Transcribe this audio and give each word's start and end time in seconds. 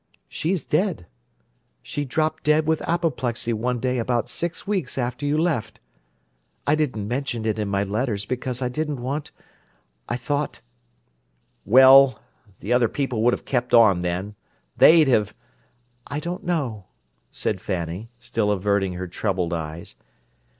"She's 0.27 0.65
dead. 0.65 1.05
She 1.83 2.05
dropped 2.05 2.43
dead 2.43 2.65
with 2.67 2.81
apoplexy 2.89 3.53
one 3.53 3.77
day 3.79 3.99
about 3.99 4.29
six 4.29 4.65
weeks 4.65 4.97
after 4.97 5.27
you 5.27 5.37
left. 5.37 5.79
I 6.65 6.73
didn't 6.73 7.07
mention 7.07 7.45
it 7.45 7.59
in 7.59 7.67
my 7.67 7.83
letters 7.83 8.25
because 8.25 8.63
I 8.63 8.67
didn't 8.67 8.99
want—I 9.03 10.17
thought—" 10.17 10.61
"Well, 11.65 12.17
the 12.61 12.73
other 12.73 12.87
people 12.89 13.21
would 13.21 13.33
have 13.33 13.45
kept 13.45 13.75
on, 13.75 14.01
then. 14.01 14.33
They'd 14.75 15.07
have—" 15.07 15.35
"I 16.07 16.19
don't 16.19 16.43
know," 16.43 16.85
said 17.29 17.61
Fanny, 17.61 18.09
still 18.17 18.51
averting 18.51 18.93
her 18.93 19.07
troubled 19.07 19.53
eyes. 19.53 19.97